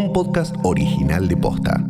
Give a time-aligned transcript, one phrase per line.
[0.00, 1.84] un podcast original de Posta.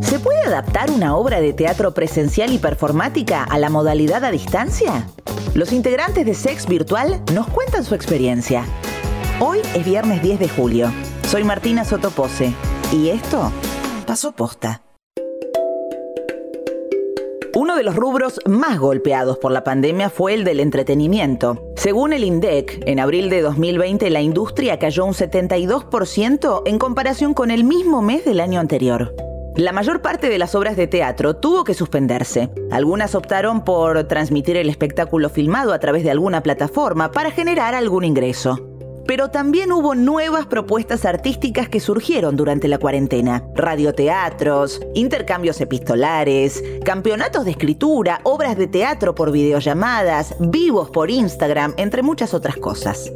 [0.00, 5.06] ¿Se puede adaptar una obra de teatro presencial y performática a la modalidad a distancia?
[5.54, 8.64] Los integrantes de Sex Virtual nos cuentan su experiencia.
[9.38, 10.90] Hoy es viernes 10 de julio.
[11.28, 12.54] Soy Martina Sotopose
[12.90, 13.52] y esto
[14.06, 14.80] pasó posta.
[17.74, 21.72] Uno de los rubros más golpeados por la pandemia fue el del entretenimiento.
[21.74, 27.50] Según el INDEC, en abril de 2020 la industria cayó un 72% en comparación con
[27.50, 29.12] el mismo mes del año anterior.
[29.56, 32.48] La mayor parte de las obras de teatro tuvo que suspenderse.
[32.70, 38.04] Algunas optaron por transmitir el espectáculo filmado a través de alguna plataforma para generar algún
[38.04, 38.73] ingreso.
[39.06, 43.44] Pero también hubo nuevas propuestas artísticas que surgieron durante la cuarentena.
[43.54, 52.02] Radioteatros, intercambios epistolares, campeonatos de escritura, obras de teatro por videollamadas, vivos por Instagram, entre
[52.02, 53.12] muchas otras cosas.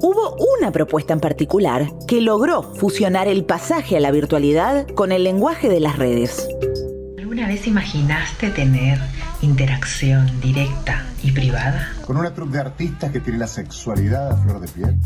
[0.00, 5.24] Hubo una propuesta en particular que logró fusionar el pasaje a la virtualidad con el
[5.24, 6.46] lenguaje de las redes.
[7.46, 8.98] ¿Alguna vez imaginaste tener
[9.40, 11.92] interacción directa y privada?
[12.04, 14.96] Con una troupe de artistas que tiene la sexualidad a flor de piel.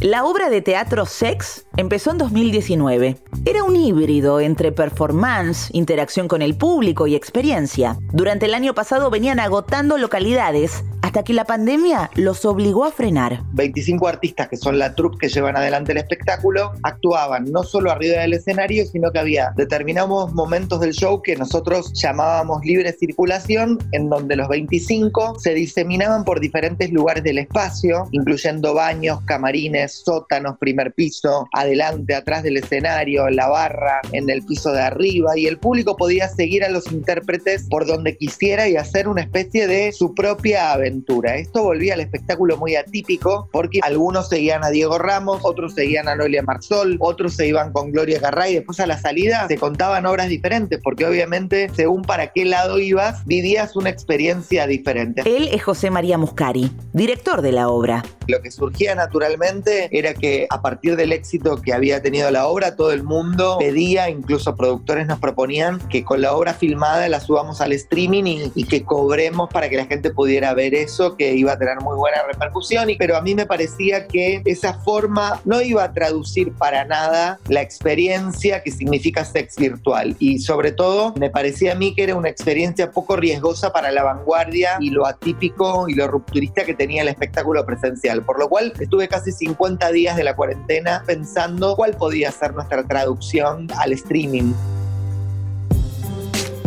[0.00, 3.18] La obra de teatro Sex empezó en 2019.
[3.44, 7.98] Era un híbrido entre performance, interacción con el público y experiencia.
[8.12, 10.82] Durante el año pasado venían agotando localidades
[11.14, 13.40] hasta que la pandemia los obligó a frenar.
[13.52, 18.22] 25 artistas que son la troupe que llevan adelante el espectáculo actuaban no solo arriba
[18.22, 24.10] del escenario, sino que había determinados momentos del show que nosotros llamábamos libre circulación, en
[24.10, 30.94] donde los 25 se diseminaban por diferentes lugares del espacio, incluyendo baños, camarines, sótanos, primer
[30.94, 35.58] piso, adelante, atrás del escenario, en la barra, en el piso de arriba, y el
[35.58, 40.12] público podía seguir a los intérpretes por donde quisiera y hacer una especie de su
[40.12, 41.03] propia aventura
[41.36, 46.16] esto volvía al espectáculo muy atípico porque algunos seguían a Diego Ramos, otros seguían a
[46.16, 48.54] Noelia Marsol, otros se iban con Gloria Garray.
[48.54, 53.24] Después a la salida se contaban obras diferentes porque obviamente según para qué lado ibas,
[53.26, 55.22] vivías una experiencia diferente.
[55.24, 58.04] Él es José María Muscari, director de la obra.
[58.26, 62.76] Lo que surgía naturalmente era que a partir del éxito que había tenido la obra,
[62.76, 67.60] todo el mundo pedía, incluso productores nos proponían que con la obra filmada la subamos
[67.60, 71.52] al streaming y, y que cobremos para que la gente pudiera ver eso que iba
[71.52, 75.84] a tener muy buena repercusión, pero a mí me parecía que esa forma no iba
[75.84, 80.16] a traducir para nada la experiencia que significa sex virtual.
[80.18, 84.02] Y sobre todo, me parecía a mí que era una experiencia poco riesgosa para la
[84.02, 88.13] vanguardia y lo atípico y lo rupturista que tenía el espectáculo presencial.
[88.22, 92.84] Por lo cual, estuve casi 50 días de la cuarentena pensando cuál podía ser nuestra
[92.84, 94.52] traducción al streaming.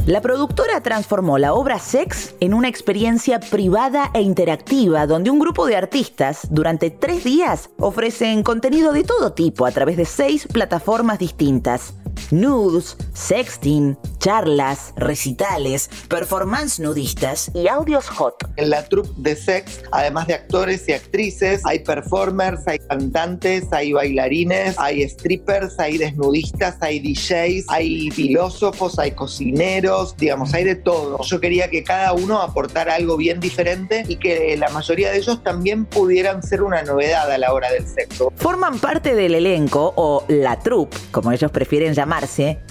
[0.08, 5.66] La productora transformó la obra Sex en una experiencia privada e interactiva donde un grupo
[5.66, 11.20] de artistas durante tres días ofrecen contenido de todo tipo a través de seis plataformas
[11.20, 11.94] distintas
[12.32, 18.36] nudes, sexting, charlas, recitales, performance nudistas y audios hot.
[18.58, 23.94] En la troupe de sex, además de actores y actrices, hay performers, hay cantantes, hay
[23.94, 31.22] bailarines, hay strippers, hay desnudistas, hay DJs, hay filósofos, hay cocineros, digamos, hay de todo.
[31.24, 35.42] Yo quería que cada uno aportara algo bien diferente y que la mayoría de ellos
[35.42, 38.34] también pudieran ser una novedad a la hora del sexo.
[38.36, 42.18] Forman parte del elenco o la troupe, como ellos prefieren llamarlo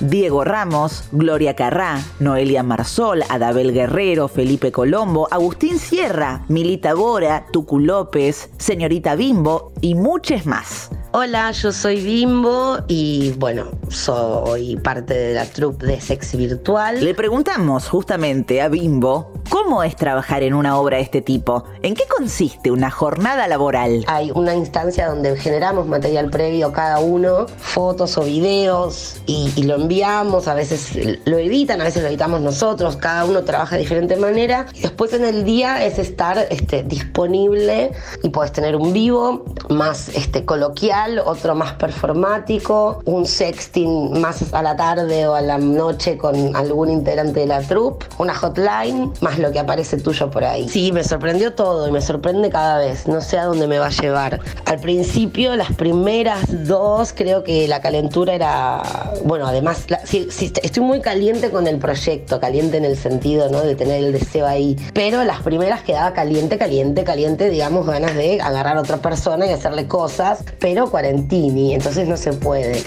[0.00, 7.78] Diego Ramos, Gloria Carrá, Noelia Marsol, Adabel Guerrero, Felipe Colombo, Agustín Sierra, Milita Bora, Tucu
[7.78, 10.90] López, Señorita Bimbo y muchos más.
[11.12, 17.02] Hola, yo soy Bimbo y bueno, soy parte de la troupe de Sex Virtual.
[17.02, 21.64] Le preguntamos justamente a Bimbo cómo es trabajar en una obra de este tipo.
[21.82, 24.04] ¿En qué consiste una jornada laboral?
[24.06, 30.46] Hay una instancia donde generamos material previo cada uno, fotos o videos, y, lo enviamos,
[30.48, 30.92] a veces
[31.24, 34.66] lo editan, a veces lo editamos nosotros, cada uno trabaja de diferente manera.
[34.74, 40.08] Y después en el día es estar este, disponible y puedes tener un vivo más
[40.10, 46.16] este, coloquial, otro más performático, un sexting más a la tarde o a la noche
[46.16, 50.68] con algún integrante de la troupe, una hotline, más lo que aparece tuyo por ahí.
[50.68, 53.86] Sí, me sorprendió todo y me sorprende cada vez, no sé a dónde me va
[53.86, 54.40] a llevar.
[54.64, 58.82] Al principio, las primeras dos, creo que la calentura era
[59.24, 63.62] bueno, además, estoy muy caliente con el proyecto, caliente en el sentido, ¿no?
[63.62, 64.76] De tener el deseo ahí.
[64.94, 69.50] Pero las primeras quedaba caliente, caliente, caliente, digamos, ganas de agarrar a otra persona y
[69.50, 72.82] hacerle cosas, pero cuarentini, entonces no se puede.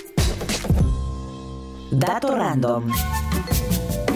[1.91, 2.91] Dato random.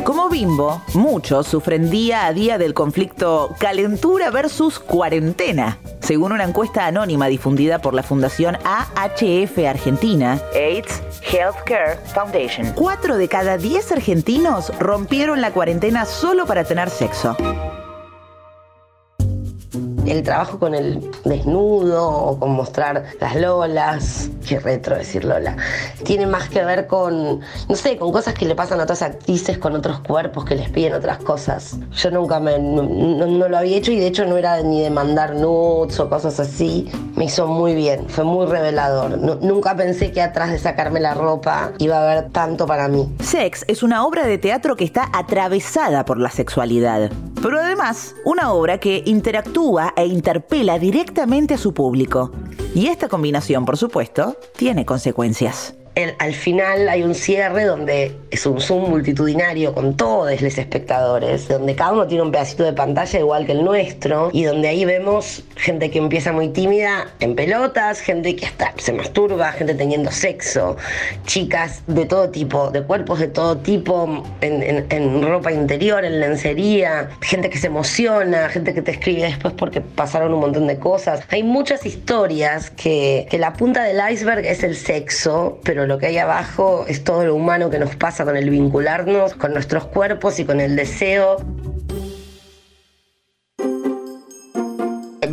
[0.04, 5.78] Como bimbo, muchos sufren día a día del conflicto calentura versus cuarentena.
[6.02, 13.28] Según una encuesta anónima difundida por la Fundación AHF Argentina, AIDS Healthcare Foundation, 4 de
[13.30, 17.38] cada 10 argentinos rompieron la cuarentena solo para tener sexo
[20.06, 25.56] el trabajo con el desnudo o con mostrar las lolas, qué retro decir lola,
[26.04, 27.40] tiene más que ver con,
[27.70, 30.70] no sé, con cosas que le pasan a otras actrices con otros cuerpos que les
[30.70, 31.78] piden otras cosas.
[31.92, 35.36] Yo nunca me, no, lo había hecho y de hecho no era ni de mandar
[35.36, 36.90] nudes o cosas así.
[37.16, 39.18] Me hizo muy bien, fue muy revelador.
[39.42, 43.14] nunca pensé que atrás de sacarme la ropa iba a haber tanto para mí.
[43.20, 47.12] Sex es una obra de teatro que está atravesada por la sexualidad,
[47.44, 52.31] pero además una obra que interactúa e interpela directamente a su público.
[52.74, 58.60] Y esta combinación, por supuesto, tiene consecuencias al final hay un cierre donde es un
[58.60, 63.45] Zoom multitudinario con todos los espectadores, donde cada uno tiene un pedacito de pantalla igual
[63.45, 68.36] que el nuestro, y donde ahí vemos gente que empieza muy tímida en pelotas, gente
[68.36, 70.78] que hasta se masturba, gente teniendo sexo,
[71.25, 77.50] chicas de todo tipo, de cuerpos de todo tipo, en, ropa interior, en lencería, gente
[77.50, 81.22] que se emociona, gente que te escribe después porque pasaron un montón de cosas.
[81.30, 86.07] Hay muchas historias que, que la punta del iceberg es el sexo, pero lo que
[86.07, 90.39] hay abajo es todo lo humano que nos pasa con el vincularnos con nuestros cuerpos
[90.39, 91.38] y con el deseo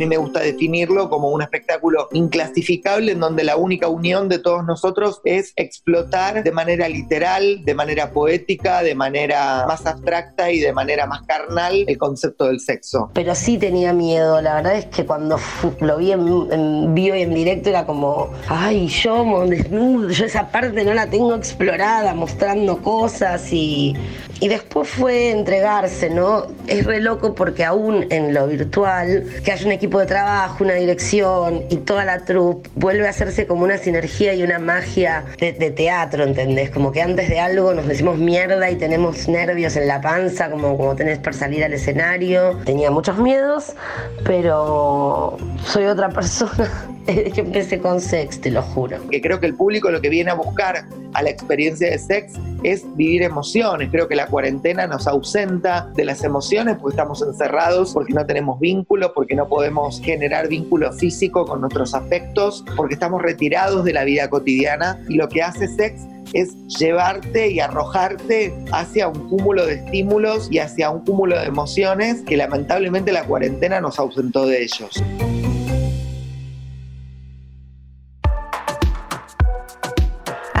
[0.01, 4.65] mí me gusta definirlo como un espectáculo inclasificable en donde la única unión de todos
[4.65, 10.73] nosotros es explotar de manera literal, de manera poética, de manera más abstracta y de
[10.73, 13.11] manera más carnal el concepto del sexo.
[13.13, 15.37] Pero sí tenía miedo, la verdad es que cuando
[15.79, 20.83] lo vi en, vivo y en directo era como, ay, yo desnudo, yo esa parte
[20.83, 23.95] no la tengo explorada, mostrando cosas y,
[24.39, 26.47] y después fue entregarse, ¿no?
[26.65, 30.75] Es re loco porque aún en lo virtual, que hay un equipo de trabajo, una
[30.75, 35.53] dirección y toda la troupe vuelve a hacerse como una sinergia y una magia de,
[35.71, 36.69] teatro, ¿entendés?
[36.69, 40.77] Como que antes de algo nos decimos mierda y tenemos nervios en la panza, como,
[40.77, 42.57] como tenés para salir al escenario.
[42.65, 43.73] Tenía muchos miedos,
[44.23, 46.69] pero soy otra persona
[47.05, 48.97] desde empecé con sex, te lo juro.
[49.09, 52.33] Que creo que el público lo que viene a buscar a la experiencia de sex
[52.63, 53.89] es vivir emociones.
[53.91, 58.59] Creo que la cuarentena nos ausenta de las emociones porque estamos encerrados, porque no tenemos
[58.59, 64.03] vínculo, porque no podemos generar vínculo físico con nuestros afectos, porque estamos retirados de la
[64.03, 66.01] vida cotidiana y lo que hace sex
[66.33, 72.21] es llevarte y arrojarte hacia un cúmulo de estímulos y hacia un cúmulo de emociones
[72.21, 75.03] que lamentablemente la cuarentena nos ausentó de ellos.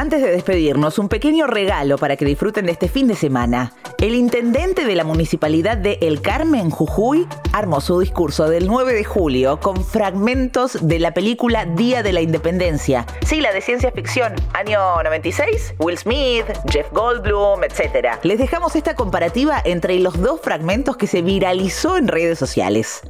[0.01, 3.73] Antes de despedirnos, un pequeño regalo para que disfruten de este fin de semana.
[3.99, 9.03] El intendente de la municipalidad de El Carmen, Jujuy, armó su discurso del 9 de
[9.03, 14.79] julio con fragmentos de la película Día de la Independencia, sigla de ciencia ficción, año
[15.03, 18.17] 96, Will Smith, Jeff Goldblum, etc.
[18.23, 23.01] Les dejamos esta comparativa entre los dos fragmentos que se viralizó en redes sociales.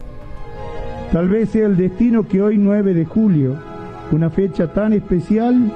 [1.14, 3.56] Tal vez sea el destino que hoy 9 de julio,
[4.12, 5.72] una fecha tan especial,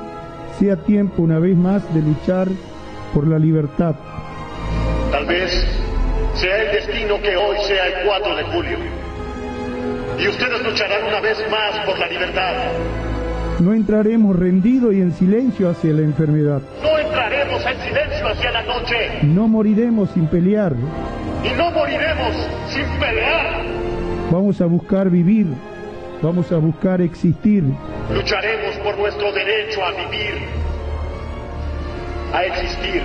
[0.60, 2.48] sea tiempo una vez más de luchar
[3.14, 3.96] por la libertad.
[5.12, 5.52] Tal vez
[6.36, 8.78] sea el destino que hoy sea el 4 de julio.
[10.20, 12.54] Y ustedes lucharán una vez más por la libertad.
[13.60, 16.62] No entraremos rendidos y en silencio hacia la enfermedad.
[16.82, 18.96] No entraremos en silencio hacia la noche.
[19.24, 20.74] No moriremos sin pelear.
[21.44, 22.36] Y no moriremos
[22.70, 23.64] sin pelear.
[24.32, 25.48] Vamos a buscar vivir
[26.22, 27.64] Vamos a buscar existir.
[28.12, 30.36] Lucharemos por nuestro derecho a vivir,
[32.34, 33.02] a existir.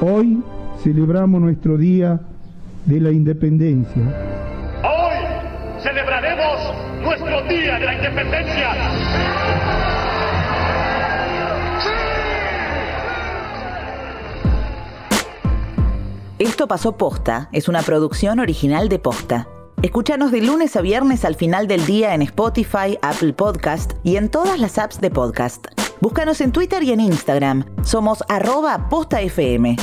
[0.00, 0.42] Hoy
[0.82, 2.18] celebramos nuestro Día
[2.86, 4.02] de la Independencia.
[4.82, 8.70] Hoy celebraremos nuestro Día de la Independencia.
[16.40, 19.46] Esto pasó posta, es una producción original de posta.
[19.82, 24.28] Escúchanos de lunes a viernes al final del día en Spotify, Apple Podcast y en
[24.28, 25.68] todas las apps de podcast.
[26.02, 27.64] Búscanos en Twitter y en Instagram.
[27.82, 29.76] Somos arroba postafm.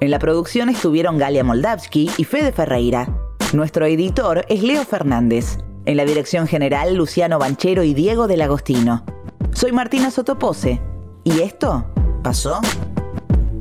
[0.00, 3.08] En la producción estuvieron Galia Moldavsky y Fede Ferreira.
[3.54, 5.56] Nuestro editor es Leo Fernández.
[5.86, 9.02] En la dirección general, Luciano Banchero y Diego del Agostino.
[9.54, 10.82] Soy Martina Sotopose.
[11.24, 11.86] ¿Y esto
[12.22, 12.60] pasó?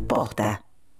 [0.07, 0.66] Posta.